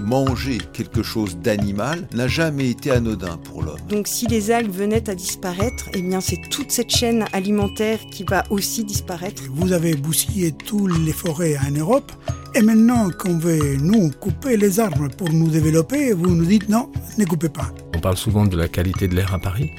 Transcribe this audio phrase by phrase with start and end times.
[0.00, 3.78] Manger quelque chose d'animal n'a jamais été anodin pour l'homme.
[3.88, 8.24] Donc si les algues venaient à disparaître, eh bien c'est toute cette chaîne alimentaire qui
[8.24, 9.42] va aussi disparaître.
[9.52, 12.12] Vous avez bousillé toutes les forêts en Europe
[12.54, 16.90] et maintenant qu'on veut nous couper les arbres pour nous développer, vous nous dites non,
[17.16, 17.72] ne coupez pas.
[17.94, 19.70] On parle souvent de la qualité de l'air à Paris.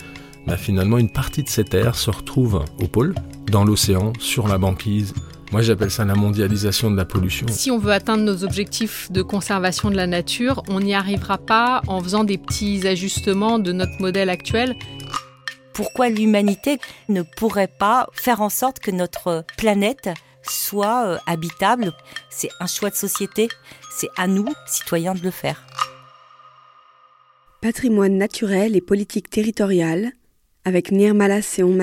[0.48, 3.16] mais finalement, une partie de cet air se retrouve au pôle,
[3.52, 5.14] dans l'océan, sur la banquise.
[5.52, 7.46] Moi, j'appelle ça la mondialisation de la pollution.
[7.50, 11.82] Si on veut atteindre nos objectifs de conservation de la nature, on n'y arrivera pas
[11.88, 14.78] en faisant des petits ajustements de notre modèle actuel.
[15.74, 16.80] Pourquoi l'humanité
[17.10, 20.10] ne pourrait pas faire en sorte que notre planète
[20.42, 21.92] soit euh, habitable?
[22.30, 23.50] C'est un choix de société,
[23.94, 25.66] c'est à nous, citoyens, de le faire.
[27.62, 30.14] Patrimoine naturel et politique territoriale
[30.64, 31.76] avec Nirmala Séon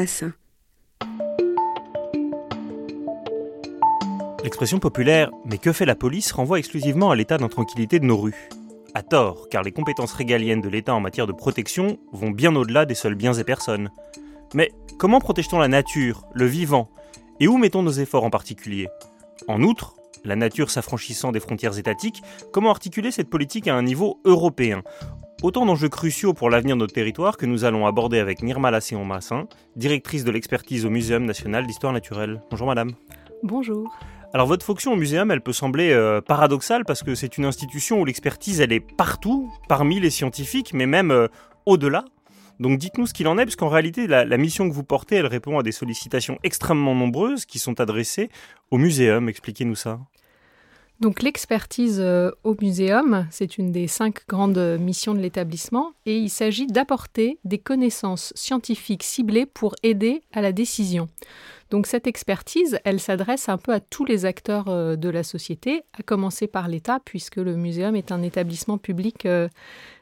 [4.44, 8.48] L'expression populaire Mais que fait la police renvoie exclusivement à l'état d'intranquillité de nos rues.
[8.94, 12.86] À tort, car les compétences régaliennes de l'État en matière de protection vont bien au-delà
[12.86, 13.90] des seuls biens et personnes.
[14.54, 16.88] Mais comment protège-t-on la nature, le vivant?
[17.40, 18.88] Et où mettons nos efforts en particulier?
[19.48, 24.20] En outre, la nature s'affranchissant des frontières étatiques, comment articuler cette politique à un niveau
[24.24, 24.82] européen?
[25.42, 29.04] Autant d'enjeux cruciaux pour l'avenir de notre territoire que nous allons aborder avec Nirmala Séon
[29.04, 32.40] Massin, directrice de l'expertise au Muséum national d'histoire naturelle.
[32.50, 32.92] Bonjour madame.
[33.42, 33.92] Bonjour.
[34.34, 38.00] Alors votre fonction au muséum, elle peut sembler euh, paradoxale parce que c'est une institution
[38.00, 41.28] où l'expertise, elle est partout, parmi les scientifiques, mais même euh,
[41.64, 42.04] au-delà.
[42.60, 45.16] Donc dites-nous ce qu'il en est, parce qu'en réalité, la, la, mission que vous portez,
[45.16, 48.28] elle répond à des sollicitations extrêmement nombreuses qui sont adressées
[48.70, 49.30] au muséum.
[49.30, 49.98] Expliquez-nous ça.
[51.00, 56.28] Donc l'expertise euh, au muséum, c'est une des cinq grandes missions de l'établissement, et il
[56.28, 61.08] s'agit d'apporter des connaissances scientifiques ciblées pour aider à la décision.
[61.70, 65.82] Donc cette expertise, elle s'adresse un peu à tous les acteurs euh, de la société,
[65.98, 69.48] à commencer par l'État, puisque le muséum est un établissement public euh,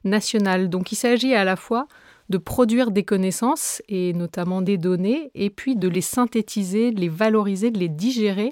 [0.04, 0.71] national.
[0.71, 1.88] Donc il s'agit à la fois
[2.31, 7.09] de produire des connaissances, et notamment des données, et puis de les synthétiser, de les
[7.09, 8.50] valoriser, de les digérer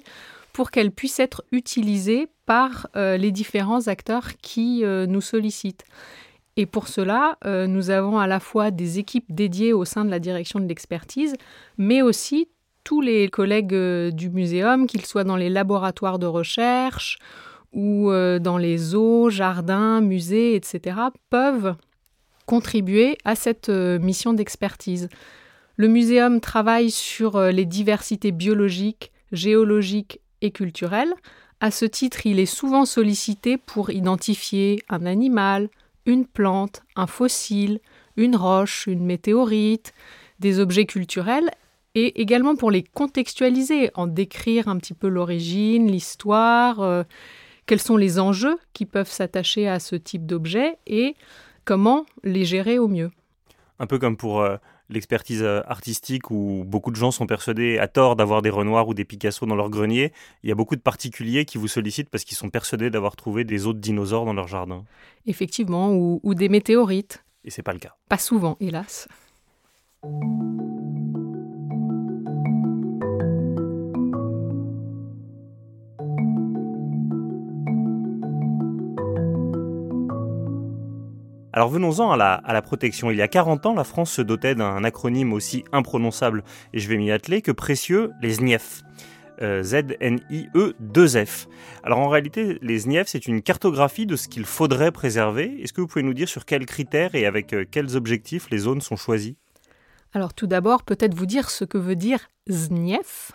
[0.52, 5.84] pour qu'elles puissent être utilisées par euh, les différents acteurs qui euh, nous sollicitent.
[6.56, 10.10] Et pour cela, euh, nous avons à la fois des équipes dédiées au sein de
[10.10, 11.34] la direction de l'expertise,
[11.78, 12.48] mais aussi
[12.84, 13.74] tous les collègues
[14.10, 17.18] du muséum, qu'ils soient dans les laboratoires de recherche
[17.72, 20.96] ou dans les zoos, jardins, musées, etc.,
[21.30, 21.74] peuvent
[22.44, 25.08] contribuer à cette mission d'expertise.
[25.76, 31.14] Le muséum travaille sur les diversités biologiques, géologiques et culturelles.
[31.60, 35.68] À ce titre, il est souvent sollicité pour identifier un animal,
[36.06, 37.80] une plante, un fossile,
[38.16, 39.94] une roche, une météorite,
[40.40, 41.50] des objets culturels
[41.94, 47.04] et également pour les contextualiser, en décrire un petit peu l'origine, l'histoire, euh,
[47.66, 51.14] quels sont les enjeux qui peuvent s'attacher à ce type d'objets et
[51.64, 53.10] comment les gérer au mieux.
[53.78, 54.56] Un peu comme pour euh,
[54.88, 59.04] l'expertise artistique où beaucoup de gens sont persuadés à tort d'avoir des Renoirs ou des
[59.04, 60.12] Picasso dans leur grenier.
[60.42, 63.44] Il y a beaucoup de particuliers qui vous sollicitent parce qu'ils sont persuadés d'avoir trouvé
[63.44, 64.84] des autres dinosaures dans leur jardin.
[65.26, 67.24] Effectivement, ou, ou des météorites.
[67.44, 67.94] Et c'est pas le cas.
[68.08, 69.08] Pas souvent, hélas.
[81.56, 83.12] Alors venons-en à la, protection.
[83.12, 86.42] Il y a 40 ans, la France se dotait d'un acronyme aussi imprononçable,
[86.72, 88.82] et je vais m'y atteler, que précieux, les ZNIEF.
[89.40, 91.46] Euh, Z-N-I-E-2-F.
[91.84, 95.62] Alors en réalité, les ZNIEF, c'est une cartographie de ce qu'il faudrait préserver.
[95.62, 98.58] Est-ce que vous pouvez nous dire sur quels critères et avec euh, quels objectifs les
[98.58, 99.36] zones sont choisies?
[100.12, 102.18] Alors tout d'abord, peut-être vous dire ce que veut dire
[102.50, 103.30] ZNIEF.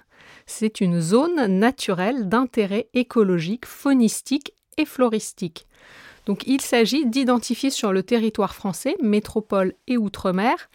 [0.46, 5.68] C'est une zone naturelle d'intérêt écologique, faunistique et floristique.
[6.30, 10.70] Donc il s'agit d'identifier sur le territoire français, métropole et outre-mer,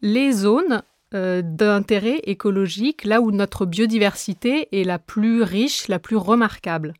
[0.00, 0.82] les zones
[1.12, 6.94] euh, d'intérêt écologique, là où notre biodiversité est la plus riche, la plus remarquable.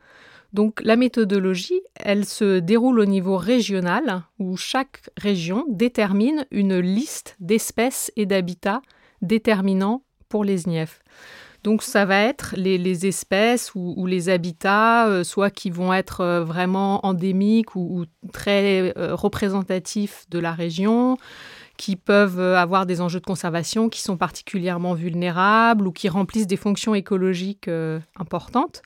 [0.52, 7.34] Donc la méthodologie, elle se déroule au niveau régional, où chaque région détermine une liste
[7.40, 8.82] d'espèces et d'habitats
[9.22, 11.00] déterminants pour les SNIEF.
[11.66, 16.44] Donc ça va être les, espèces ou, les habitats, euh, soit qui vont être euh,
[16.44, 21.16] vraiment endémiques ou, très euh, représentatifs de la région,
[21.76, 26.56] qui peuvent avoir des enjeux de conservation qui sont particulièrement vulnérables ou qui remplissent des
[26.56, 27.69] fonctions écologiques
[28.14, 28.82] importantes.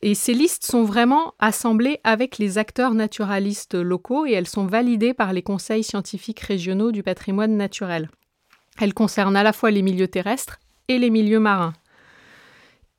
[0.00, 5.12] Et ces listes sont vraiment assemblées avec les acteurs naturalistes locaux et elles sont validées
[5.12, 8.08] par les conseils scientifiques régionaux du patrimoine naturel.
[8.80, 10.58] Elles concernent à la fois les milieux terrestres
[10.88, 11.74] et les milieux marins.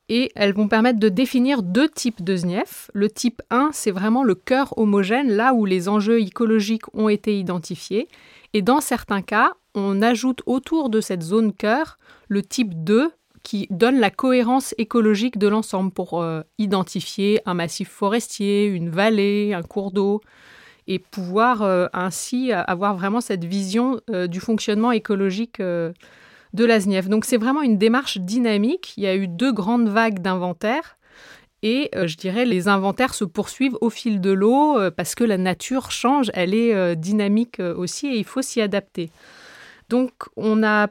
[0.09, 2.89] Et elles vont permettre de définir deux types de SNIEF.
[2.93, 7.37] Le type 1, c'est vraiment le cœur homogène, là où les enjeux écologiques ont été
[7.37, 8.07] identifiés.
[8.53, 13.11] Et dans certains cas, on ajoute autour de cette zone cœur le type 2,
[13.43, 19.53] qui donne la cohérence écologique de l'ensemble pour euh, identifier un massif forestier, une vallée,
[19.53, 20.21] un cours d'eau,
[20.87, 25.61] et pouvoir euh, ainsi avoir vraiment cette vision euh, du fonctionnement écologique
[26.53, 27.09] de la ZNIEF.
[27.09, 28.93] Donc c'est vraiment une démarche dynamique.
[28.97, 30.97] Il y a eu deux grandes vagues d'inventaires.
[31.61, 35.91] Et je dirais, les inventaires se poursuivent au fil de l'eau parce que la nature
[35.91, 39.11] change, elle est dynamique aussi et il faut s'y adapter.
[39.89, 40.87] Donc on a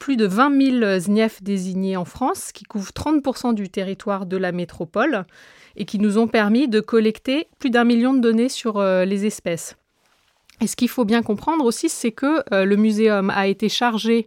[0.00, 4.50] plus de 20 000 ZNIEF désignés en France, qui couvrent 30% du territoire de la
[4.50, 5.24] métropole
[5.76, 9.26] et qui nous ont permis de collecter plus d'un million de données sur euh, les
[9.26, 9.76] espèces.
[10.60, 14.26] Et ce qu'il faut bien comprendre aussi, c'est que euh, le muséum a été chargé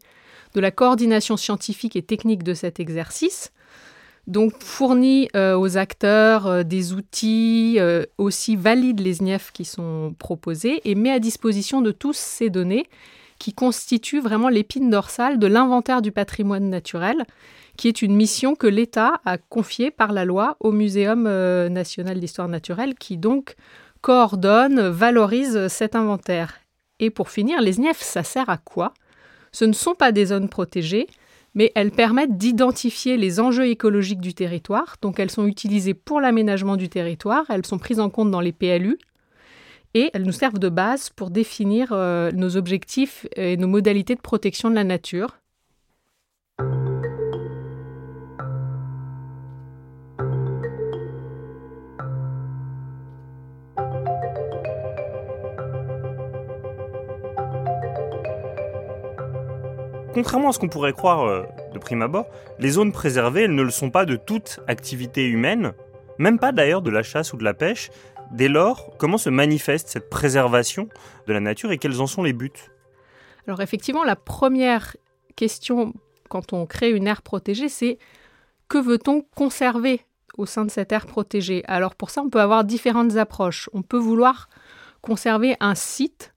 [0.54, 3.52] de la coordination scientifique et technique de cet exercice,
[4.28, 7.78] donc fournit euh, aux acteurs des outils,
[8.18, 12.88] aussi valide les ZNIEF qui sont proposés et met à disposition de tous ces données
[13.44, 17.26] qui constitue vraiment l'épine dorsale de l'inventaire du patrimoine naturel,
[17.78, 22.22] qui est une mission que l'État a confiée par la loi au Muséum euh, national
[22.22, 23.56] d'histoire naturelle, qui donc
[24.00, 26.60] coordonne, valorise cet inventaire.
[27.00, 28.94] Et pour finir, les SNIEF, ça sert à quoi?
[29.54, 31.08] Ce ne sont pas des zones protégées,
[31.56, 34.98] mais elles permettent d'identifier les enjeux écologiques du territoire.
[35.02, 38.52] Donc elles sont utilisées pour l'aménagement du territoire, elles sont prises en compte dans les
[38.52, 38.98] PLU,
[39.94, 44.22] et elles nous servent de base pour définir euh, nos objectifs et nos modalités de
[44.22, 45.38] protection de la nature.
[60.14, 61.44] Contrairement à ce qu'on pourrait croire euh,
[61.74, 62.28] de prime abord,
[62.60, 65.74] les zones préservées, elles ne le sont pas de toute activité humaine,
[66.20, 67.90] même pas d'ailleurs de la chasse ou de la pêche,
[68.34, 70.90] Dès lors, comment se manifeste cette préservation
[71.28, 72.52] de la nature et quels en sont les buts?
[73.48, 74.98] Alors effectivement, la première
[75.36, 75.94] question
[76.30, 78.00] quand on crée une aire protégée, c'est
[78.70, 80.02] que veut-on conserver
[80.36, 81.64] au sein de cette aire protégée?
[81.68, 83.70] Alors pour ça, on peut avoir différentes approches.
[83.72, 84.50] On peut vouloir
[85.02, 86.33] conserver un site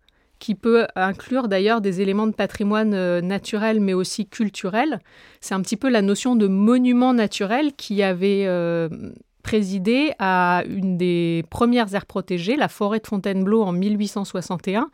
[0.47, 5.01] qui peut inclure d'ailleurs des éléments de patrimoine euh, naturel mais aussi culturel.
[5.41, 8.89] C'est un petit peu la notion de monument naturel qui avait euh,
[9.43, 14.89] présidé à une des premières aires protégées, la forêt de Fontainebleau en 1861.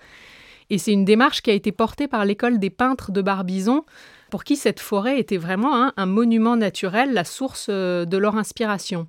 [0.71, 3.85] Et c'est une démarche qui a été portée par l'école des peintres de Barbizon,
[4.31, 9.07] pour qui cette forêt était vraiment un, monument naturel, la source euh, de leur inspiration.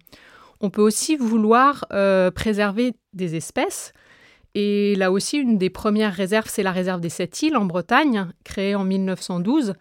[0.59, 1.85] On peut aussi vouloir
[2.35, 3.93] préserver des espèces.
[4.55, 8.27] Et là aussi, une des premières réserves, c'est la réserve des Sept Îles en Bretagne,
[8.43, 9.73] créée en 1912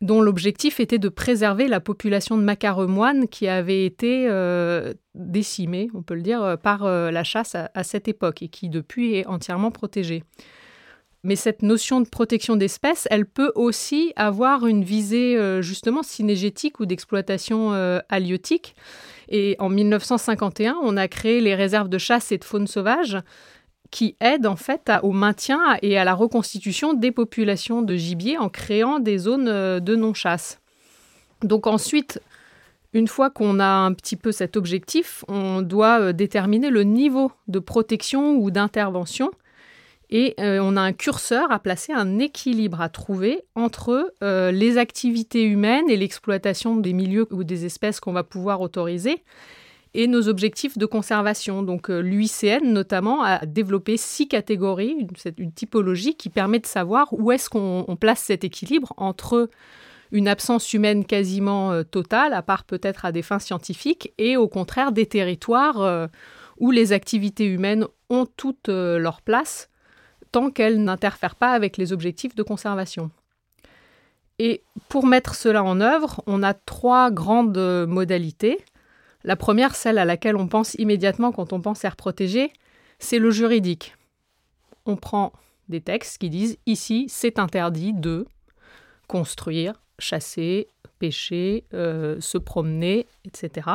[0.00, 6.02] dont l'objectif était de préserver la population de macaremoines qui avait été euh, décimée, on
[6.02, 9.26] peut le dire, euh, par euh, la chasse à, cette époque et qui depuis est
[9.26, 10.24] entièrement protégée.
[11.22, 16.86] Mais cette notion de protection d'espèces, elle peut aussi avoir une visée justement synégétique ou
[16.86, 17.72] d'exploitation
[18.08, 18.74] halieutique.
[19.28, 23.18] Et en 1951, on a créé les réserves de chasse et de faune sauvage
[23.90, 28.48] qui aide en fait au maintien et à la reconstitution des populations de gibier en
[28.48, 30.60] créant des zones euh, de non-chasse.
[31.42, 32.20] Donc ensuite,
[32.92, 37.32] une fois qu'on a un petit peu cet objectif, on doit euh, déterminer le niveau
[37.48, 39.30] de protection ou d'intervention
[40.12, 45.44] et euh, on a un curseur à placer, un équilibre à trouver entre les activités
[45.44, 49.22] humaines et l'exploitation des milieux ou des espèces qu'on va pouvoir autoriser
[49.94, 51.62] et nos objectifs de conservation.
[51.62, 57.32] Donc euh, l'UICN notamment a développé six catégories, une, typologie qui permet de savoir où
[57.32, 59.50] est-ce qu'on place cet équilibre entre
[60.12, 64.48] une absence humaine quasiment euh, totale, à part peut-être à des fins scientifiques, et au
[64.48, 66.06] contraire des territoires euh,
[66.58, 69.70] où les activités humaines ont toute leur place
[70.30, 73.10] tant qu'elles n'interfèrent pas avec les objectifs de conservation.
[74.38, 78.58] Et pour mettre cela en œuvre, on a trois grandes modalités.
[79.24, 82.52] La première, celle à laquelle on pense immédiatement quand on pense air protégé,
[82.98, 83.96] c'est le juridique.
[84.86, 85.32] On prend
[85.68, 88.26] des textes qui disent ici, c'est interdit de
[89.06, 93.68] construire, chasser, pêcher, euh, se promener, etc.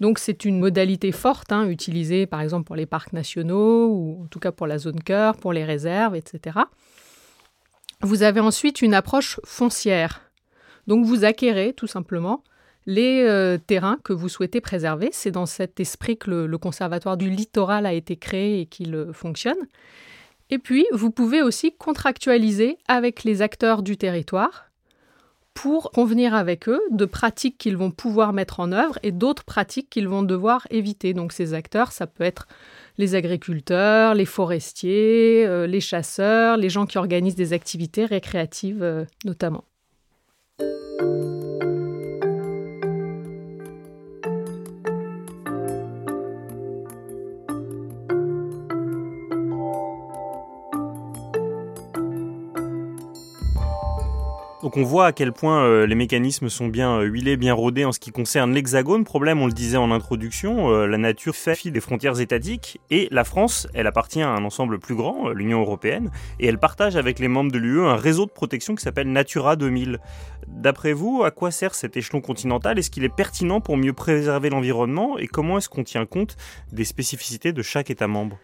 [0.00, 4.26] Donc c'est une modalité forte, hein, utilisée par exemple pour les parcs nationaux, ou en
[4.26, 6.58] tout cas pour la zone cœur, pour les réserves, etc.
[8.00, 10.22] Vous avez ensuite une approche foncière.
[10.86, 12.44] Donc vous acquérez tout simplement
[12.88, 15.10] les euh, terrains que vous souhaitez préserver.
[15.12, 19.58] C'est dans cet esprit que le, Conservatoire du littoral a été créé et qu'il fonctionne.
[20.48, 24.70] Et puis, vous pouvez aussi contractualiser avec les acteurs du territoire
[25.52, 29.90] pour convenir avec eux de pratiques qu'ils vont pouvoir mettre en œuvre et d'autres pratiques
[29.90, 31.12] qu'ils vont devoir éviter.
[31.12, 32.48] Donc ces acteurs, ça peut être
[32.96, 39.04] les agriculteurs, les forestiers, euh, les chasseurs, les gens qui organisent des activités récréatives euh,
[39.24, 39.64] notamment.
[54.68, 57.86] Donc on voit à quel point euh, les mécanismes sont bien euh, huilés, bien rodés
[57.86, 59.02] en ce qui concerne l'hexagone.
[59.02, 63.08] Problème, on le disait en introduction, euh, la nature fait fi des frontières étatiques et
[63.10, 67.18] la France, elle appartient à un ensemble plus grand, l'Union européenne, et elle partage avec
[67.18, 70.00] les membres de l'UE un réseau de protection qui s'appelle Natura 2000.
[70.48, 72.78] D'après vous, à quoi sert cet échelon continental?
[72.78, 75.16] Est-ce qu'il est pertinent pour mieux préserver l'environnement?
[75.16, 76.36] Et comment est-ce qu'on tient compte
[76.72, 78.38] des spécificités de chaque État membre?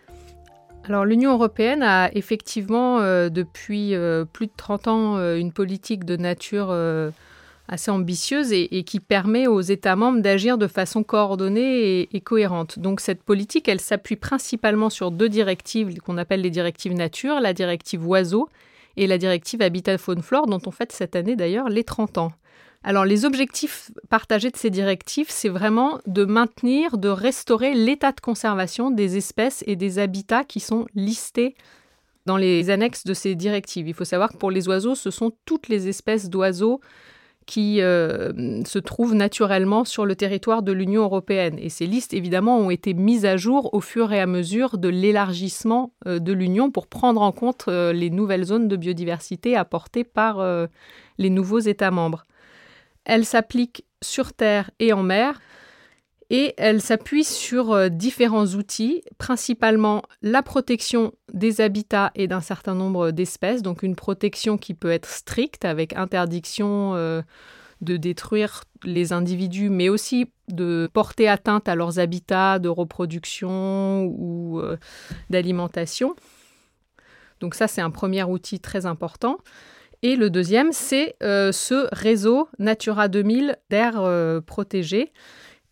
[0.86, 6.04] Alors l'Union européenne a effectivement euh, depuis euh, plus de 30 ans euh, une politique
[6.04, 6.74] de nature
[7.66, 12.78] assez ambitieuse et, qui permet aux États membres d'agir de façon coordonnée et, cohérente.
[12.78, 17.54] Donc cette politique, elle s'appuie principalement sur deux directives qu'on appelle les directives nature, la
[17.54, 18.50] directive oiseaux
[18.98, 22.32] et la directive habitat faune flore dont on fête cette année d'ailleurs les 30 ans.
[22.86, 28.20] Alors les objectifs partagés de ces directives, c'est vraiment de maintenir, de restaurer l'état de
[28.20, 31.54] conservation des espèces et des habitats qui sont listés
[32.26, 33.88] dans les annexes de ces directives.
[33.88, 36.82] Il faut savoir que pour les oiseaux, ce sont toutes les espèces d'oiseaux
[37.46, 41.58] qui euh, se trouvent naturellement sur le territoire de l'Union européenne.
[41.58, 44.88] Et ces listes, évidemment, ont été mises à jour au fur et à mesure de
[44.88, 50.04] l'élargissement euh, de l'Union pour prendre en compte euh, les nouvelles zones de biodiversité apportées
[50.04, 50.44] par
[51.18, 52.26] les nouveaux États membres.
[53.04, 55.40] Elle s'applique sur terre et en mer
[56.30, 62.74] et elle s'appuie sur euh, différents outils, principalement la protection des habitats et d'un certain
[62.74, 67.22] nombre d'espèces, donc une protection qui peut être stricte avec interdiction euh,
[67.82, 74.60] de détruire les individus, mais aussi de porter atteinte à leurs habitats de reproduction ou
[74.60, 74.76] euh,
[75.30, 76.16] d'alimentation.
[77.40, 79.38] Donc ça, c'est un premier outil très important.
[80.04, 85.10] Et le deuxième, c'est euh, ce réseau Natura 2000 d'air euh, protégé.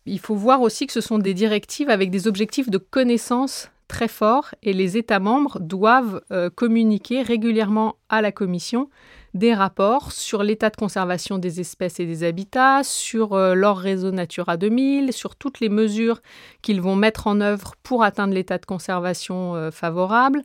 [0.07, 4.07] Il faut voir aussi que ce sont des directives avec des objectifs de connaissance très
[4.07, 8.89] forts et les États membres doivent euh, communiquer régulièrement à la Commission
[9.35, 14.57] des rapports sur l'état de conservation des espèces et des habitats, sur leur réseau Natura
[14.57, 16.21] 2000, sur toutes les mesures
[16.63, 20.43] qu'ils vont mettre en œuvre pour atteindre l'état de conservation favorable,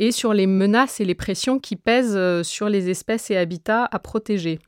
[0.00, 3.86] et sur les menaces et les pressions qui pèsent euh, sur les espèces et habitats
[3.92, 4.58] à protéger.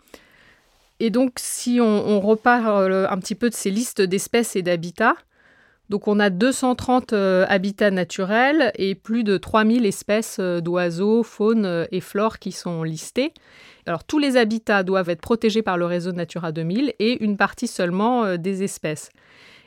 [1.00, 5.16] Et donc, si on, repart euh, un petit peu de ces listes d'espèces et d'habitats,
[5.88, 12.00] donc on a 230 euh, habitats naturels et plus de 3000 espèces d'oiseaux, faune et
[12.00, 13.32] flore qui sont listées.
[13.86, 17.66] Alors tous les habitats doivent être protégés par le réseau Natura 2000 et une partie
[17.66, 19.08] seulement des espèces.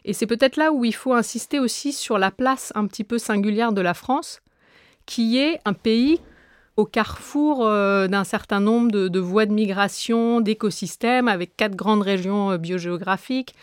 [0.05, 3.17] Et c'est peut-être là où il faut insister aussi sur la place un petit peu
[3.17, 4.39] singulière de la France,
[5.05, 6.19] qui est un pays
[6.77, 12.51] au carrefour euh, d'un certain nombre de, voies de migration, d'écosystèmes, avec quatre grandes régions
[12.51, 13.55] euh, biogéographiques,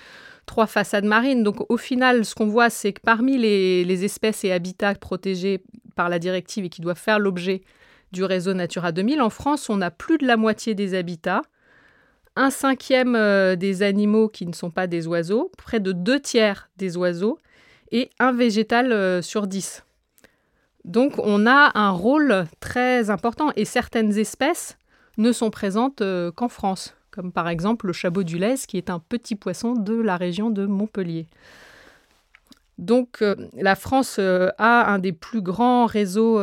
[0.46, 1.42] trois façades marines.
[1.42, 5.62] Donc au final, ce qu'on voit, c'est que parmi les, espèces et habitats protégés
[5.94, 7.62] par la directive et qui doivent faire l'objet
[8.12, 11.42] du réseau Natura 2000, en France, on a plus de la moitié des habitats,
[12.34, 16.70] un cinquième euh, des animaux qui ne sont pas des oiseaux, près de deux tiers
[16.78, 17.38] des oiseaux
[17.90, 19.84] et un végétal sur dix.
[20.84, 24.76] Donc on a un rôle très important et certaines espèces
[25.18, 28.90] ne sont présentes euh, qu'en France, comme par exemple le chabot du lez qui est
[28.90, 31.26] un petit poisson de la région de Montpellier.
[32.78, 36.40] Donc euh, la France euh, a un des plus grands réseaux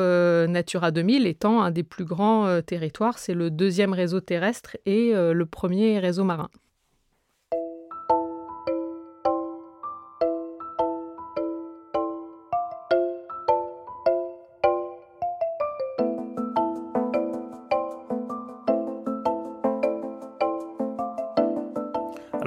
[0.47, 3.19] Natura 2000 étant un des plus grands territoires.
[3.19, 6.49] C'est le deuxième réseau terrestre et le premier réseau marin.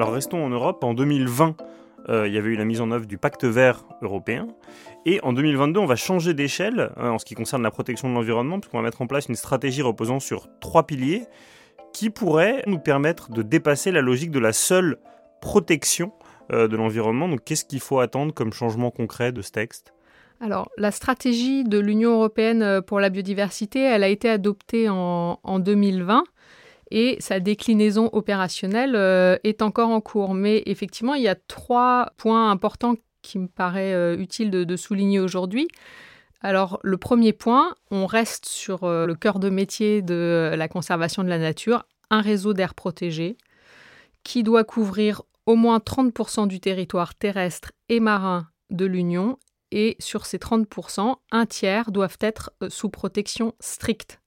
[0.02, 0.82] Alors restons en Europe.
[0.82, 1.54] En 2020,
[2.08, 4.48] euh, il y avait eu la mise en œuvre du pacte vert européen.
[5.06, 8.14] Et en 2022, on va changer d'échelle hein, en ce qui concerne la protection de
[8.14, 11.22] l'environnement, puisqu'on va mettre en place une stratégie reposant sur trois piliers
[11.92, 14.98] qui pourraient nous permettre de dépasser la logique de la seule
[15.40, 16.12] protection
[16.52, 17.28] euh, de l'environnement.
[17.28, 19.94] Donc qu'est-ce qu'il faut attendre comme changement concret de ce texte?
[20.40, 25.38] Alors, la stratégie de l'Union européenne euh, pour la biodiversité, elle a été adoptée en
[25.60, 26.24] 2020
[26.92, 30.34] et sa déclinaison opérationnelle euh, est encore en cours.
[30.34, 35.18] Mais effectivement, il y a trois points importants qui me paraît euh, utile de, souligner
[35.18, 35.68] aujourd'hui.
[36.42, 41.24] Alors, le premier point, on reste sur euh, le cœur de métier de la conservation
[41.24, 43.38] de la nature, un réseau d'air protégé
[44.22, 49.38] qui doit couvrir au moins 30% du territoire terrestre et marin de l'Union
[49.70, 54.21] et sur ces 30%, un tiers doivent être sous protection stricte.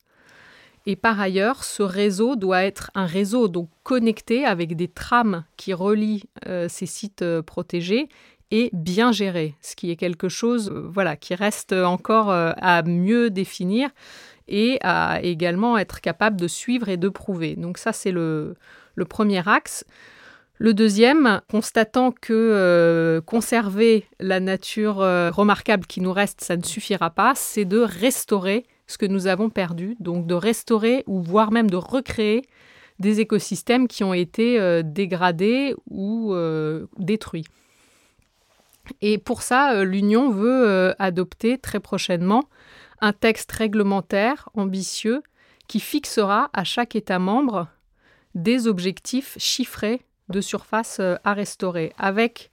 [0.87, 5.73] Et par ailleurs, ce réseau doit être un réseau donc connecté avec des trames qui
[5.73, 8.07] relient euh, ces sites euh, protégés
[8.51, 13.31] et bien géré, ce qui est quelque chose euh, voilà, qui reste encore à mieux
[13.31, 13.89] définir
[14.47, 17.55] et à également être capable de suivre et de prouver.
[17.55, 18.55] Donc ça, c'est le,
[18.93, 19.85] le premier axe.
[20.57, 27.33] Le deuxième, constatant que conserver la nature remarquable qui nous reste, ça ne suffira pas,
[27.35, 31.77] c'est de restaurer ce que nous avons perdu, donc de restaurer ou voire même de
[31.77, 32.43] recréer
[32.99, 37.45] des écosystèmes qui ont été euh, dégradés ou euh, détruits.
[39.01, 42.43] Et pour ça, euh, l'Union veut adopter très prochainement
[43.01, 45.21] un texte réglementaire ambitieux
[45.67, 47.67] qui fixera à chaque État membre
[48.35, 52.51] des objectifs chiffrés de surface à restaurer, avec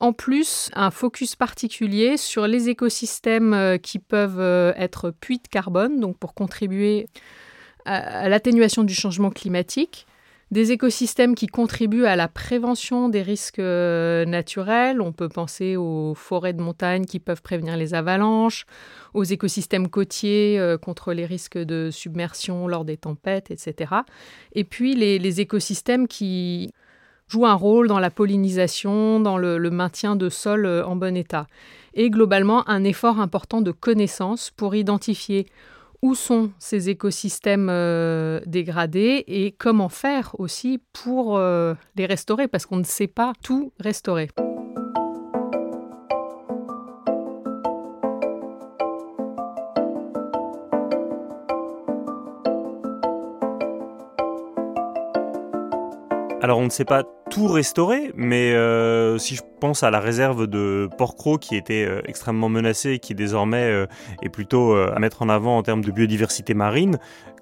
[0.00, 5.48] en plus, un focus particulier sur les écosystèmes euh, qui peuvent euh, être puits de
[5.48, 7.08] carbone, donc pour contribuer
[7.84, 10.06] à l'atténuation du changement climatique,
[10.50, 15.00] des écosystèmes qui contribuent à la prévention des risques euh, naturels.
[15.00, 18.66] On peut penser aux forêts de montagne qui peuvent prévenir les avalanches,
[19.14, 23.94] aux écosystèmes côtiers contre les risques de submersion lors des tempêtes, etc.
[24.52, 26.74] Et puis les écosystèmes qui
[27.28, 31.46] joue un rôle dans la pollinisation, dans le, maintien de sols euh, en bon état.
[31.94, 35.46] Et globalement, un effort important de connaissance pour identifier
[36.02, 42.66] où sont ces écosystèmes euh, dégradés et comment faire aussi pour euh, les restaurer, parce
[42.66, 44.28] qu'on ne sait pas tout restaurer.
[56.48, 60.46] Alors on ne sait pas tout restaurer, mais euh, si je pense à la réserve
[60.46, 63.86] de Porcro qui était euh, extrêmement menacée et qui désormais euh,
[64.22, 66.98] est plutôt à mettre en avant en termes de biodiversité marine,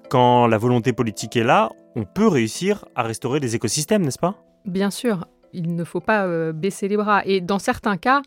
[0.09, 4.43] quand la volonté politique est là, on peut réussir à restaurer des écosystèmes, n'est-ce pas?
[4.65, 7.21] Bien sûr, il ne faut pas baisser les bras.
[7.23, 8.23] Et dans certains cas,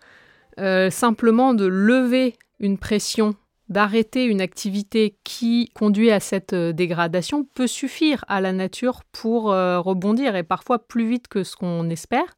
[0.88, 3.34] simplement de lever une pression
[3.70, 9.52] d'arrêter une activité qui conduit à cette euh, dégradation peut suffire à la nature pour
[9.52, 12.36] euh, rebondir et parfois plus vite que ce qu'on espère.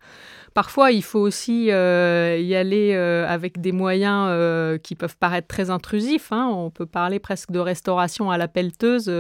[0.52, 6.30] Parfois, il faut aussi euh, y aller avec des moyens qui peuvent paraître très intrusifs.
[6.30, 6.52] Hein.
[6.54, 9.10] On peut parler presque de restauration à la pelleteuse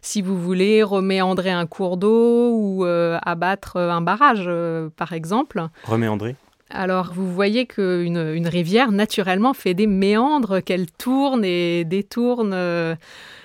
[0.00, 4.48] si vous voulez reméandrer un cours d'eau ou abattre un barrage,
[4.96, 5.62] par exemple.
[5.84, 6.36] Reméandrer?
[6.72, 12.94] Alors, vous voyez qu'une une rivière, naturellement, fait des méandres qu'elle tourne et détourne euh,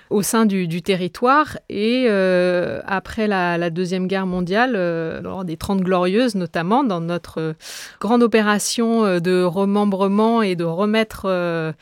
[0.09, 1.57] au sein du, territoire.
[1.69, 7.55] Et euh, après la, Deuxième Guerre mondiale, euh, lors des Trente Glorieuses notamment, dans notre
[7.99, 11.73] grande opération de remembrement et de remettre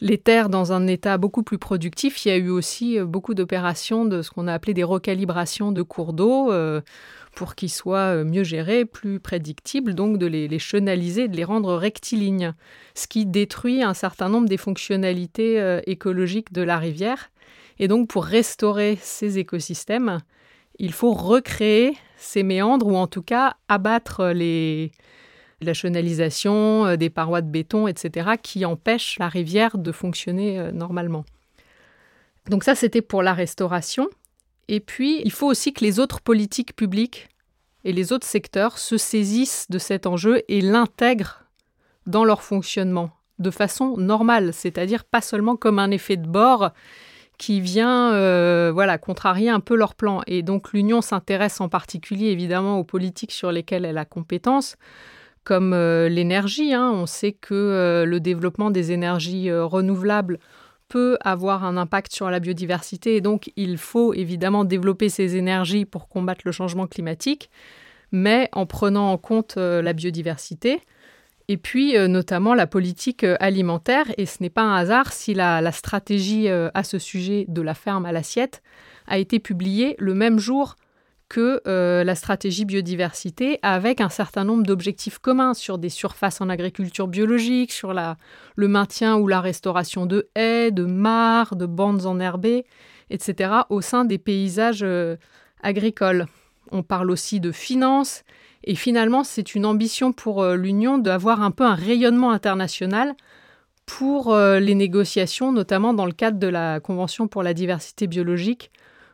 [0.00, 4.04] les terres dans un état beaucoup plus productif, il y a eu aussi beaucoup d'opérations
[4.04, 6.50] de ce qu'on a appelé des recalibrations de cours d'eau
[7.34, 11.74] pour qu'ils soient euh, mieux gérés, plus prédictibles, donc de les, chenaliser, de les rendre
[11.74, 12.54] rectilignes,
[12.94, 17.30] ce qui détruit un certain nombre des fonctionnalités euh, écologiques de la rivière.
[17.78, 20.18] Et donc pour restaurer ces écosystèmes,
[20.78, 24.92] il faut recréer ces méandres ou en tout cas abattre les,
[25.62, 31.24] la chenalisation euh, des parois de béton, etc., qui empêchent la rivière de fonctionner normalement.
[32.50, 34.08] Donc ça, c'était pour la restauration.
[34.68, 37.28] Et puis, il faut aussi que les autres politiques publiques
[37.84, 41.44] et les autres secteurs se saisissent de cet enjeu et l'intègrent
[42.06, 46.70] dans leur fonctionnement de façon normale, c'est-à-dire pas seulement comme un effet de bord
[47.38, 50.22] qui vient euh, voilà contrarier un peu leur plan.
[50.26, 54.76] Et donc l'Union s'intéresse en particulier évidemment aux politiques sur lesquelles elle a compétence,
[55.42, 56.72] comme euh, l'énergie.
[56.72, 56.90] Hein.
[56.94, 60.38] On sait que euh, le développement des énergies renouvelables
[61.20, 66.08] avoir un impact sur la biodiversité et donc il faut évidemment développer ces énergies pour
[66.08, 67.50] combattre le changement climatique,
[68.10, 70.80] mais en prenant en compte euh, la biodiversité
[71.48, 74.06] et puis euh, notamment la politique euh, alimentaire.
[74.18, 78.06] Et ce n'est pas un hasard si la stratégie à ce sujet de la ferme
[78.06, 78.62] à l'assiette
[79.06, 80.76] a été publiée le même jour
[81.32, 86.50] que euh, la stratégie biodiversité avec un certain nombre d'objectifs communs sur des surfaces en
[86.50, 92.66] agriculture biologique, sur le maintien ou la restauration de haies, de mares, de bandes enherbées,
[93.08, 95.16] etc., au sein des paysages euh,
[95.62, 96.26] agricole.
[96.70, 98.24] On parle aussi de finances.
[98.64, 103.14] Et finalement, c'est une ambition pour l'Union d'avoir un peu un rayonnement international
[103.86, 108.70] pour les négociations, notamment dans le cadre de la Convention pour la diversité biologique,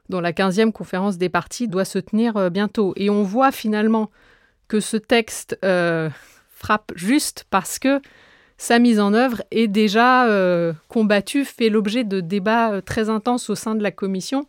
[0.08, 2.92] dont la 15e conférence des parties doit se tenir bientôt.
[2.96, 4.10] Et on voit finalement
[4.68, 5.58] que ce texte
[6.58, 8.00] frappe juste parce que
[8.58, 13.48] sa mise en œuvre est déjà euh, combattue, fait l'objet de débats euh, très intenses
[13.50, 14.46] au sein de la Commission.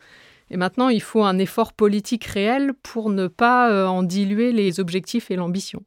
[0.50, 4.80] Et maintenant, il faut un effort politique réel pour ne pas euh, en diluer les
[4.80, 5.84] objectifs et l'ambition.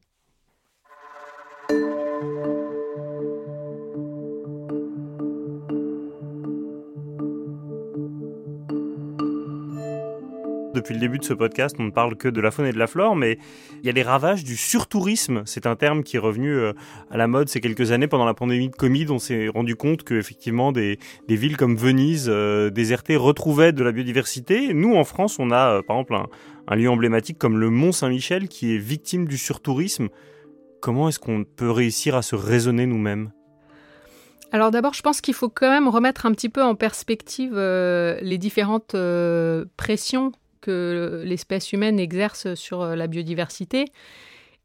[10.73, 12.79] Depuis le début de ce podcast, on ne parle que de la faune et de
[12.79, 13.37] la flore, mais
[13.81, 15.43] il y a les ravages du surtourisme.
[15.45, 16.73] C'est un terme qui est revenu euh,
[17.11, 19.05] à la mode ces quelques années pendant la pandémie de Covid.
[19.11, 20.97] On s'est rendu compte que effectivement des,
[21.29, 24.73] villes comme Venise, euh, désertées, retrouvaient de la biodiversité.
[24.73, 26.27] Nous, en France, on a euh, par exemple un,
[26.67, 30.07] un lieu emblématique comme le Mont Saint-Michel qui est victime du surtourisme.
[30.81, 33.31] Comment est-ce qu'on peut réussir à se raisonner nous-mêmes?
[34.51, 38.37] Alors d'abord, je pense qu'il faut quand même remettre un petit peu en perspective les
[38.37, 38.95] différentes
[39.77, 40.31] pressions
[40.63, 43.85] que l'espèce humaine exerce sur euh, la biodiversité.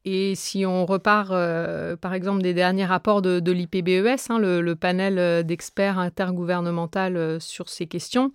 [0.04, 5.18] Et si on repart, euh, par exemple, des derniers rapports de, l'IPBES, hein, le, panel
[5.18, 8.30] euh, d'experts intergouvernemental sur ces questions,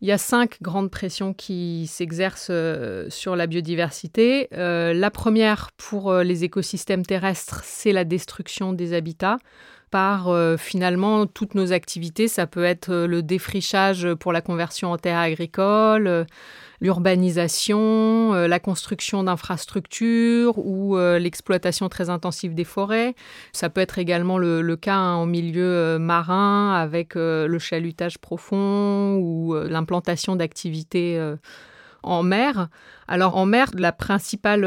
[0.00, 2.52] il y a cinq grandes pressions qui s'exercent
[3.08, 4.48] sur la biodiversité.
[4.52, 9.38] la première pour les écosystèmes terrestres, c'est la destruction des habitats
[9.90, 10.28] par
[10.58, 12.28] finalement toutes nos activités.
[12.28, 16.26] Ça peut être le défrichage pour la conversion en terre agricole
[16.84, 23.14] l'urbanisation, euh, la construction d'infrastructures ou euh, l'exploitation très intensive des forêts.
[23.52, 29.16] Ça peut être également le, cas hein, en milieu euh, marin avec le chalutage profond
[29.16, 31.18] ou l'implantation d'activités
[32.02, 32.68] en mer.
[33.08, 34.62] Alors en mer, la principale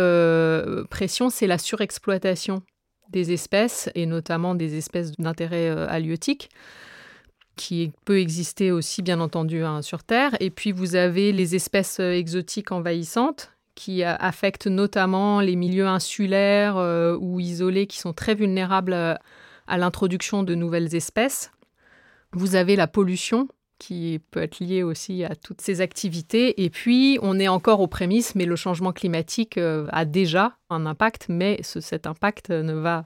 [0.89, 2.63] pression, c'est la surexploitation
[3.09, 6.49] des espèces et notamment des espèces d'intérêt halieutique
[7.57, 10.37] qui peut exister aussi bien entendu hein, sur Terre.
[10.39, 15.87] Et puis vous avez les espèces euh, exotiques envahissantes qui euh, affectent notamment les milieux
[15.87, 21.51] insulaires euh, ou isolés qui sont très vulnérables à l'introduction de nouvelles espèces.
[22.31, 26.63] Vous avez la pollution qui peut être liée aussi à toutes ces activités.
[26.63, 31.27] Et puis, on est encore aux prémices, mais le changement climatique a déjà un impact,
[31.29, 33.05] mais cet impact ne va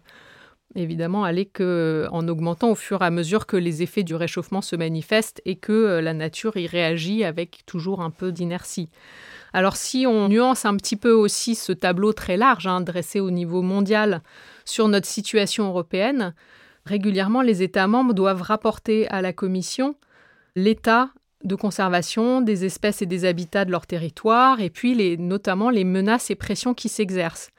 [0.76, 4.62] évidemment aller que en augmentant au fur et à mesure que les effets du réchauffement
[4.62, 8.90] se manifestent et que euh, la nature y réagit avec toujours un peu d'inertie.
[9.54, 13.32] Alors si on nuance un petit peu aussi ce tableau très large hein, dressé au
[13.32, 14.22] niveau mondial
[14.66, 16.34] sur notre situation européenne,
[16.86, 19.96] régulièrement les États membres doivent rapporter à la Commission
[20.56, 21.12] l'état
[21.44, 26.30] de conservation des espèces et des habitats de leur territoire et puis notamment les menaces
[26.32, 27.50] et pressions qui s'exercent.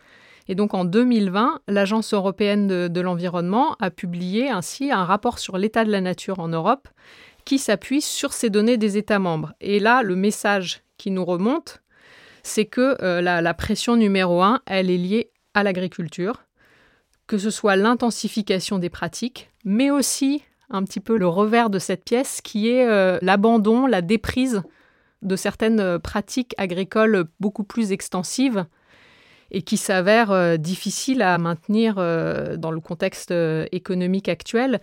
[0.48, 5.84] Et donc en 2020, l'Agence européenne de, l'environnement a publié ainsi un rapport sur l'état
[5.84, 6.88] de la nature en Europe
[7.44, 9.52] qui s'appuie sur ces données des États membres.
[9.60, 11.82] Et là, le message qui nous remonte,
[12.42, 16.44] c'est que euh, la, pression numéro un, elle est liée à l'agriculture,
[17.26, 22.04] que ce soit l'intensification des pratiques, mais aussi un petit peu le revers de cette
[22.04, 24.62] pièce qui est euh, l'abandon, la déprise
[25.22, 28.66] de certaines euh, pratiques agricoles beaucoup plus extensives
[29.52, 34.80] et qui s'avère euh, difficile à maintenir euh, dans le contexte euh, économique actuel.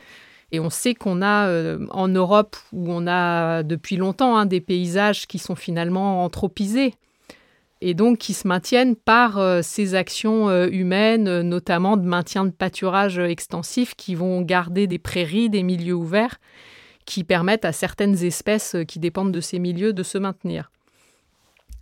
[0.52, 1.48] Et on sait qu'on a
[1.92, 6.96] en Europe, où on a depuis longtemps hein, des paysages qui sont finalement anthropisés,
[7.82, 13.94] et donc qui se maintiennent par ces actions humaines, notamment de maintien de pâturage extensif,
[13.94, 16.40] qui vont garder des prairies, des milieux ouverts,
[17.06, 20.72] qui permettent à certaines espèces qui dépendent de ces milieux de se maintenir.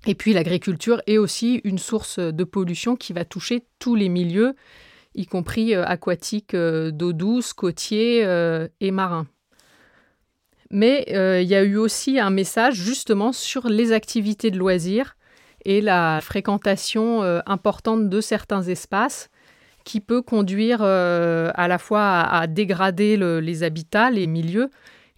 [0.08, 4.56] Et puis l'agriculture est aussi une source de pollution qui va toucher tous les milieux,
[5.15, 9.28] y compris euh, aquatiques euh, d'eau douce, côtiers euh, et marins.
[10.70, 15.15] Mais il y a eu aussi un message justement sur les activités de loisirs
[15.63, 19.30] et la fréquentation importante de certains espaces
[19.86, 24.70] qui peut conduire à la fois à, dégrader les habitats, les milieux,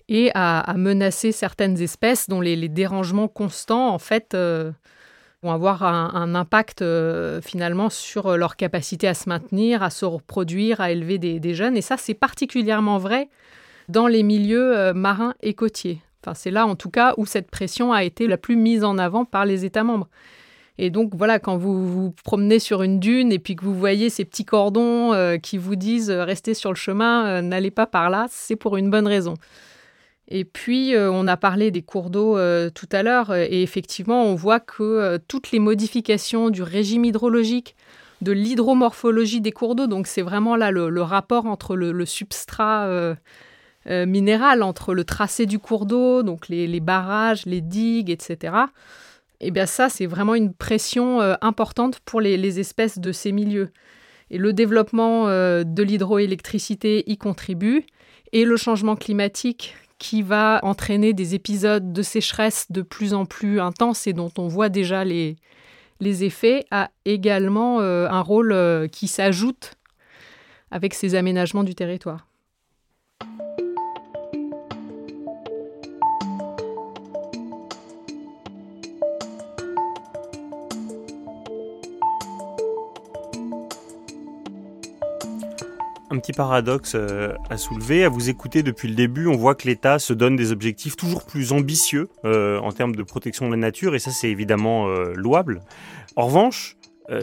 [0.10, 4.72] et à, menacer certaines espèces dont les, dérangements constants, en fait, euh,
[5.44, 10.82] vont avoir un, impact euh, finalement sur leur capacité à se maintenir, à se reproduire,
[10.82, 11.78] à élever des, jeunes.
[11.78, 13.30] Et ça, c'est particulièrement vrai
[13.88, 16.02] dans les milieux euh, marins et côtiers.
[16.24, 18.98] Enfin, c'est là, en tout cas, où cette pression a été la plus mise en
[18.98, 20.08] avant par les États membres.
[20.80, 24.10] Et donc voilà, quand vous vous promenez sur une dune et puis que vous voyez
[24.10, 28.56] ces petits cordons qui vous disent restez sur le chemin, n'allez pas par là, c'est
[28.56, 29.34] pour une bonne raison.
[30.30, 32.38] Et puis, on a parlé des cours d'eau
[32.70, 37.76] tout à l'heure, et effectivement, on voit que toutes les modifications du régime hydrologique,
[38.22, 43.16] de l'hydromorphologie des cours d'eau, donc c'est vraiment là le, rapport entre le, substrat
[43.88, 48.54] minéral, entre le tracé du cours d'eau, donc les, barrages, les digues, etc.
[49.42, 53.72] Et bien ça, c'est vraiment une pression importante pour les espèces de ces milieux.
[54.32, 57.86] Et le développement euh, de l'hydroélectricité y contribue.
[58.32, 63.60] Et le changement climatique qui va entraîner des épisodes de sécheresse de plus en plus
[63.60, 65.36] intenses et dont on voit déjà les,
[66.02, 69.74] effets, a également euh, un rôle euh, qui s'ajoute
[70.72, 72.29] avec ces aménagements du territoire.
[86.10, 88.04] Un petit paradoxe euh, à soulever.
[88.04, 91.26] À vous écouter depuis le début, on voit que l'État se donne des objectifs toujours
[91.26, 95.14] plus ambitieux euh, en termes de protection de la nature, et ça c'est évidemment euh,
[95.16, 95.62] louable.
[96.16, 96.76] En revanche,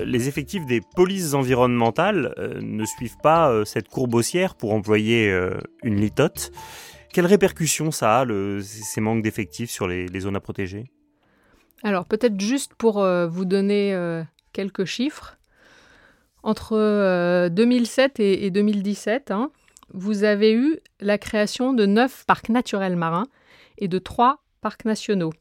[0.05, 5.33] les effectifs des polices environnementales ne suivent pas cette courbe haussière, pour employer
[5.85, 6.51] une litote.
[7.13, 8.27] Quelles répercussions ça a,
[8.63, 10.91] ces manques d'effectifs sur les, zones à protéger?
[11.85, 12.95] Alors peut-être juste pour
[13.29, 15.39] vous donner quelques chiffres.
[16.47, 19.51] Entre 2007 euh, et, 2017, hein,
[19.93, 23.27] vous avez eu la création de neuf parcs naturels marins
[23.79, 25.33] et de trois parcs nationaux.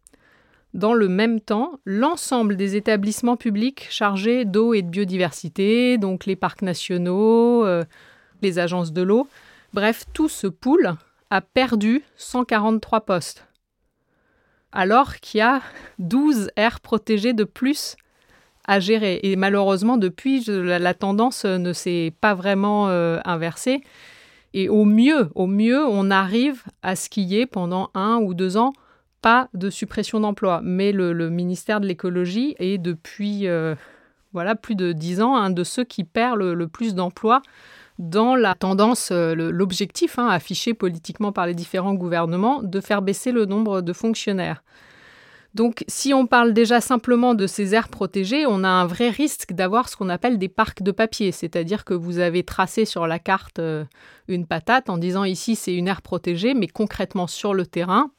[0.74, 6.36] Dans le même temps, l'ensemble des établissements publics chargés d'eau et de biodiversité, donc les
[6.36, 7.84] parcs nationaux, euh,
[8.42, 9.28] les agences de l'eau,
[9.74, 10.96] bref, tout ce pool
[11.30, 13.48] a perdu 143 postes.
[14.72, 15.62] Alors qu'il y a
[16.00, 17.96] 12 aires protégées de plus
[18.68, 19.20] à gérer.
[19.24, 23.82] Et malheureusement, depuis, la, tendance ne s'est pas vraiment euh, inversée.
[24.54, 28.34] Et au mieux, au mieux, on arrive à ce qu'il y ait pendant un ou
[28.34, 28.74] deux ans
[29.22, 30.62] pas de suppression d'emplois.
[30.64, 33.74] Mais le, ministère de l'écologie est depuis euh,
[34.34, 37.42] voilà plus de dix ans un de ceux qui perd le, plus d'emplois
[37.98, 43.32] dans la tendance, euh, l'objectif hein, affiché politiquement par les différents gouvernements de faire baisser
[43.32, 44.64] le nombre de fonctionnaires.
[45.56, 49.54] Donc si on parle déjà simplement de ces aires protégées, on a un vrai risque
[49.54, 53.20] d'avoir ce qu'on appelle des parcs de papier, c'est-à-dire que vous avez tracé sur la
[53.20, 53.86] carte euh,
[54.28, 58.12] une patate en disant ici c'est une aire protégée, mais concrètement sur le terrain,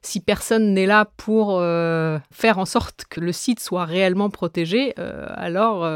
[0.00, 4.94] si personne n'est là pour euh, faire en sorte que le site soit réellement protégé,
[4.98, 5.86] euh, alors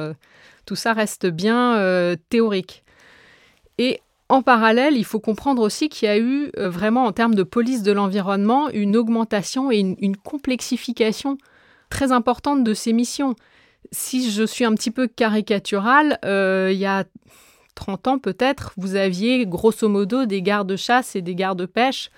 [0.66, 2.84] tout ça reste bien théorique.
[4.28, 7.42] En parallèle, il faut comprendre aussi qu'il y a eu euh, vraiment en termes de
[7.42, 11.36] police de l'environnement une augmentation et une, complexification
[11.90, 13.34] très importante de ces missions.
[13.92, 17.04] Si je suis un petit peu caricaturale, euh, il y a
[17.74, 22.10] 30 ans peut-être, vous aviez grosso modo des gardes-chasse et des gardes-pêche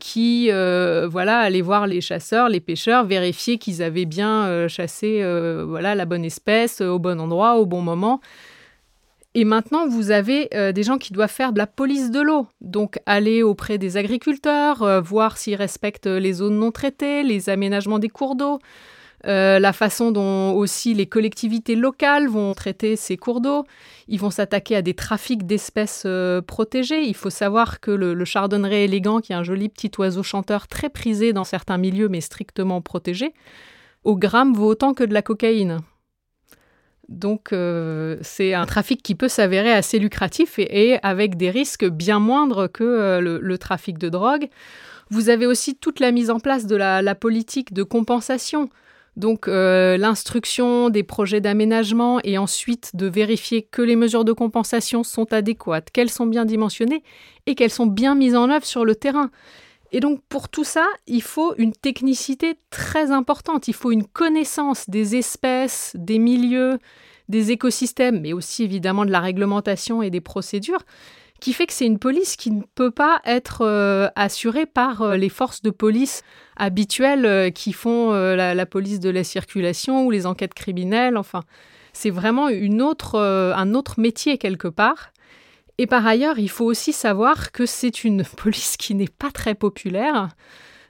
[0.00, 5.22] qui euh, voilà allaient voir les chasseurs, les pêcheurs, vérifier qu'ils avaient bien chassé
[5.66, 8.20] voilà la bonne espèce au bon endroit au bon moment.
[9.36, 12.46] Et maintenant, vous avez euh, des gens qui doivent faire de la police de l'eau,
[12.60, 17.98] donc aller auprès des agriculteurs, euh, voir s'ils respectent les zones non traitées, les aménagements
[17.98, 18.60] des cours d'eau,
[19.26, 23.64] euh, la façon dont aussi les collectivités locales vont traiter ces cours d'eau.
[24.06, 26.06] Ils vont s'attaquer à des trafics d'espèces
[26.46, 27.02] protégées.
[27.02, 30.68] Il faut savoir que le, le, chardonneret élégant, qui est un joli petit oiseau chanteur
[30.68, 33.34] très prisé dans certains milieux mais strictement protégé,
[34.04, 35.80] au gramme vaut autant que de la cocaïne.
[37.08, 42.18] Donc euh, c'est un trafic qui peut s'avérer assez lucratif et, avec des risques bien
[42.18, 44.48] moindres que euh, le, trafic de drogue.
[45.10, 48.70] Vous avez aussi toute la mise en place de la, politique de compensation,
[49.16, 55.04] donc euh, l'instruction des projets d'aménagement et ensuite de vérifier que les mesures de compensation
[55.04, 57.02] sont adéquates, qu'elles sont bien dimensionnées
[57.46, 59.30] et qu'elles sont bien mises en œuvre sur le terrain.
[59.94, 64.90] Et donc pour tout ça, il faut une technicité très importante, il faut une connaissance
[64.90, 66.80] des espèces, des milieux,
[67.28, 70.82] des écosystèmes, mais aussi évidemment de la réglementation et des procédures,
[71.38, 75.16] qui fait que c'est une police qui ne peut pas être euh, assurée par euh,
[75.16, 76.24] les forces de police
[76.56, 81.16] habituelles euh, qui font la, police de la circulation ou les enquêtes criminelles.
[81.16, 81.44] Enfin,
[81.92, 85.12] c'est vraiment une autre, un autre métier quelque part.
[85.78, 89.54] Et par ailleurs, il faut aussi savoir que c'est une police qui n'est pas très
[89.54, 90.28] populaire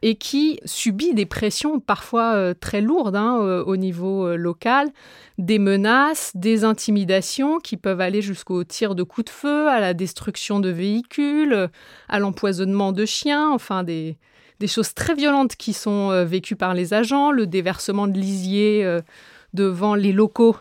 [0.03, 4.91] et qui subit des pressions parfois euh, très lourdes hein, euh, au niveau euh, local,
[5.39, 9.95] des menaces, des intimidations qui peuvent aller jusqu'au tir de coups de feu, à la
[9.95, 11.71] destruction de véhicules,
[12.11, 14.19] à l'empoisonnement de chiens, enfin des,
[14.61, 18.87] des choses très violentes qui sont vécues par les agents, le déversement de lisier
[19.55, 20.57] devant les locaux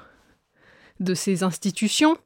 [1.01, 2.17] de ces institutions.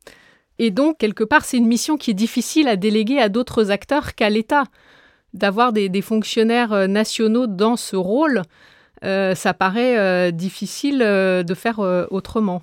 [0.59, 4.15] Et donc, quelque part, c'est une mission qui est difficile à déléguer à d'autres acteurs
[4.15, 4.65] qu'à l'État.
[5.33, 8.41] d'avoir des, fonctionnaires nationaux dans ce rôle,
[9.01, 12.61] ça paraît difficile de faire autrement.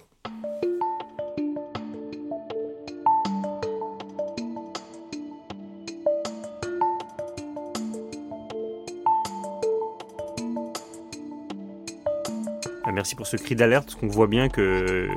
[12.95, 15.09] merci pour ce cri d'alerte, parce qu'on voit bien que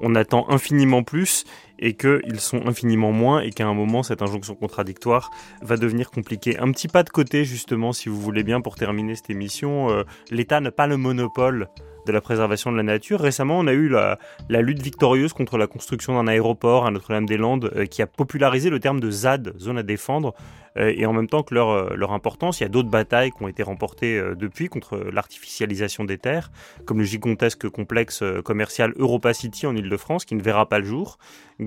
[0.00, 1.44] on attend infiniment plus
[1.78, 5.30] et qu'ils sont infiniment moins et qu'à un moment cette injonction contradictoire
[5.62, 6.58] va devenir compliquée.
[6.58, 9.90] Un petit pas de côté justement, si vous voulez bien, pour terminer cette émission.
[9.90, 11.68] Euh, L'État n'a pas le monopole
[12.06, 13.20] de la préservation de la nature.
[13.20, 17.84] Récemment, on a eu la, lutte victorieuse contre la construction d'un aéroport à Notre-Dame-des-Landes euh,
[17.84, 20.34] qui a popularisé le terme de ZAD, zone à défendre,
[20.78, 23.42] euh, et en même temps que leur, leur importance, il y a d'autres batailles qui
[23.42, 26.50] ont été remportées depuis contre l'artificialisation des terres,
[26.86, 31.18] comme le gigantesque complexe commercial Europa City en Ile-de-France, qui ne verra pas le jour,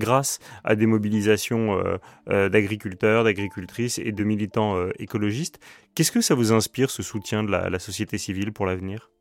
[0.02, 1.82] grâce à des mobilisations
[2.26, 5.60] d'agriculteurs, d'agricultrices et de militants écologistes.
[5.94, 9.12] Qu'est-ce que ça vous inspire, ce soutien de la société civile pour l'avenir?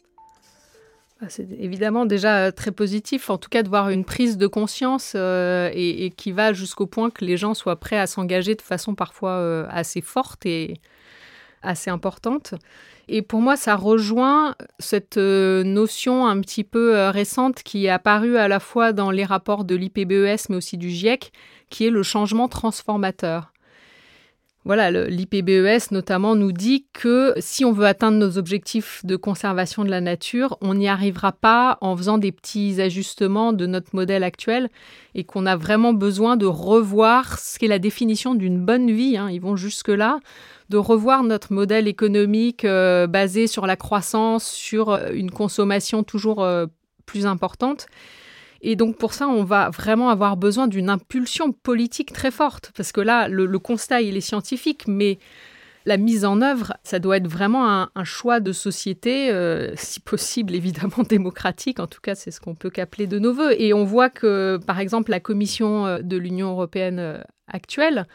[1.24, 4.48] Ah, c'est évidemment déjà euh, très positif, en tout cas de voir une prise de
[4.48, 8.62] conscience euh, et, qui va jusqu'au point que les gens soient prêts à s'engager de
[8.64, 10.82] façon parfois euh, assez forte et
[11.62, 12.54] assez importante.
[13.08, 18.48] Et pour moi, ça rejoint cette notion un petit peu récente qui est apparue à
[18.48, 21.32] la fois dans les rapports de l'IPBES mais aussi du GIEC,
[21.70, 23.51] qui est le changement transformateur.
[24.64, 29.90] Voilà, l'IPBES notamment nous dit que si on veut atteindre nos objectifs de conservation de
[29.90, 34.70] la nature, on n'y arrivera pas en faisant des petits ajustements de notre modèle actuel
[35.16, 39.18] et qu'on a vraiment besoin de revoir ce qu'est la définition d'une bonne vie.
[39.18, 39.32] Hein.
[39.32, 40.20] ils vont jusque-là,
[40.70, 46.44] de revoir notre modèle économique euh, basé sur la croissance, sur euh, une consommation toujours
[46.44, 46.68] euh,
[47.08, 47.88] plus importante
[48.62, 52.92] et donc pour ça, on va vraiment avoir besoin d'une impulsion politique très forte, parce
[52.92, 55.18] que là, le, constat, il est scientifique, mais
[55.86, 60.54] la mise en œuvre, ça doit être vraiment un, choix de société, euh, si possible
[60.54, 63.60] évidemment démocratique, en tout cas c'est ce qu'on peut qu'appeler de nos voeux.
[63.60, 68.06] Et on voit que par exemple la Commission euh, de l'Union européenne euh, actuelle,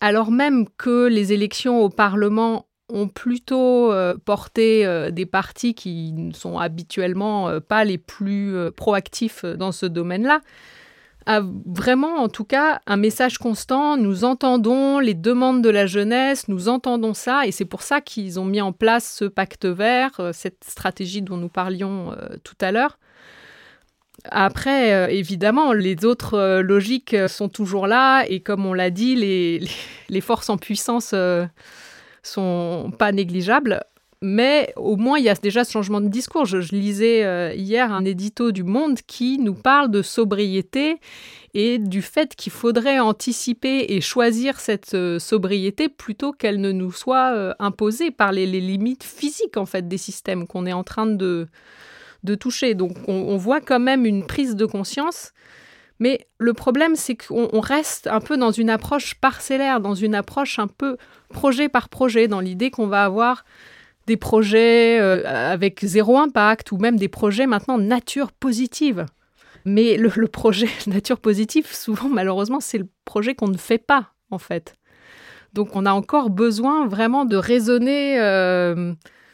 [0.00, 6.12] alors même que les élections au Parlement ont plutôt euh, porté euh, des partis qui
[6.12, 10.40] ne sont habituellement euh, pas les plus proactifs dans ce domaine-là,
[11.28, 13.96] a vraiment en tout cas un message constant.
[13.96, 18.38] Nous entendons les demandes de la jeunesse, nous entendons ça, et c'est pour ça qu'ils
[18.38, 22.98] ont mis en place ce pacte vert, cette stratégie dont nous parlions tout à l'heure.
[24.30, 30.48] Après, évidemment, les autres logiques sont toujours là, et comme on l'a dit, les, forces
[30.48, 31.12] en puissance
[32.26, 33.80] sont pas négligeables.
[34.22, 36.46] Mais au moins, il y a déjà ce changement de discours.
[36.46, 40.98] Je, lisais euh, hier un édito du Monde qui nous parle de sobriété
[41.52, 46.92] et du fait qu'il faudrait anticiper et choisir cette euh, sobriété plutôt qu'elle ne nous
[46.92, 51.06] soit euh, imposée par les, limites physiques en fait des systèmes qu'on est en train
[51.06, 51.46] de,
[52.24, 52.74] de toucher.
[52.74, 55.32] Donc on, voit quand même une prise de conscience.
[55.98, 60.58] Mais le problème, c'est qu'on reste un peu dans une approche parcellaire, dans une approche
[60.58, 60.96] un peu
[61.30, 63.44] projet par projet, dans l'idée qu'on va avoir
[64.06, 69.06] des projets euh, avec zéro impact ou même des projets maintenant nature positive.
[69.64, 74.38] Mais le, projet nature positive, souvent malheureusement, c'est le projet qu'on ne fait pas en
[74.38, 74.76] fait.
[75.54, 78.92] Donc on a encore besoin vraiment de raisonner euh,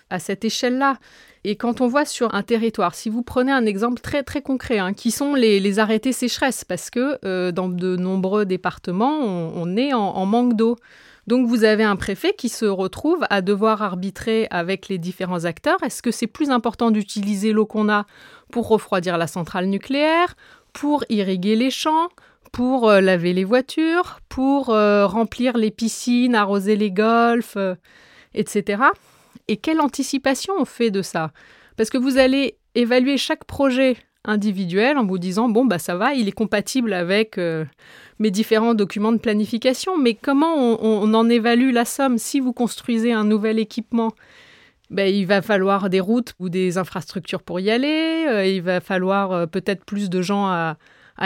[0.08, 0.98] à cette échelle-là.
[1.44, 4.78] Et quand on voit sur un territoire, si vous prenez un exemple très très concret,
[4.78, 9.92] hein, qui sont les, arrêtés sécheresse, parce que euh, dans de nombreux départements, on, est
[9.92, 10.76] en manque d'eau.
[11.26, 15.82] Donc vous avez un préfet qui se retrouve à devoir arbitrer avec les différents acteurs.
[15.82, 18.06] Est-ce que c'est plus important d'utiliser l'eau qu'on a
[18.50, 20.34] pour refroidir la centrale nucléaire,
[20.72, 22.08] pour irriguer les champs,
[22.50, 27.56] pour euh, laver les voitures, pour euh, remplir les piscines, arroser les golfs,
[28.34, 28.82] etc.
[29.48, 31.32] Et quelle anticipation on fait de ça?
[31.76, 36.14] Parce que vous allez évaluer chaque projet individuel en vous disant bon bah ça va,
[36.14, 37.38] il est compatible avec
[38.18, 42.18] mes différents documents de planification, mais comment on, en évalue la somme?
[42.18, 44.12] Si vous construisez un nouvel équipement,
[44.90, 48.80] ben, il va falloir des routes ou des infrastructures pour y aller, euh, il va
[48.80, 50.76] falloir euh, peut-être plus de gens à,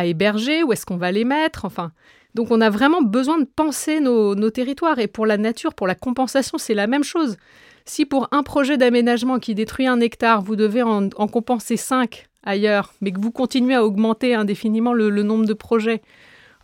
[0.05, 1.93] héberger, où est-ce qu'on va les mettre, enfin.
[2.35, 4.99] Donc on a vraiment besoin de penser nos, territoires.
[4.99, 7.39] Et pour la nature, pour la compensation, c'est la même chose.
[7.87, 12.93] Si pour un projet d'aménagement qui détruit un hectare, vous devez en, compenser cinq ailleurs,
[13.01, 16.03] mais que vous continuez à augmenter indéfiniment le nombre de projets,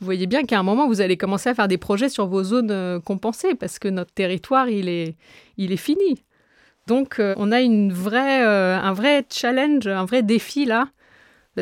[0.03, 2.43] vous voyez bien qu'à un moment, vous allez commencer à faire des projets sur vos
[2.43, 5.15] zones euh, compensées parce que notre territoire, il est,
[5.59, 6.25] il est fini.
[6.89, 10.89] Donc, euh, on a une vraie, euh, un vrai challenge, un vrai défi là.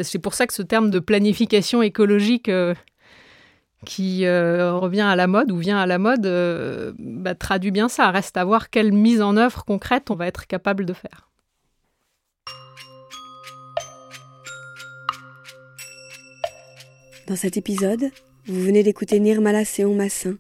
[0.03, 2.51] C'est pour ça que ce terme de planification écologique
[3.87, 7.89] qui euh, revient à la mode ou vient à la mode euh, bah, traduit bien
[7.89, 8.11] ça.
[8.11, 11.29] Reste à voir quelle mise en œuvre concrète on va être capable de faire.
[17.27, 18.11] Dans cet épisode,
[18.47, 20.35] vous venez d'écouter Nirmala Séon Massin,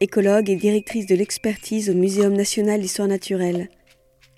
[0.00, 3.68] écologue et directrice de l'expertise au Muséum national d'histoire naturelle,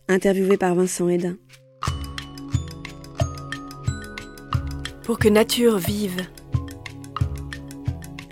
[0.08, 1.36] interviewée par Vincent Hédin.
[5.04, 6.26] Pour que nature vive.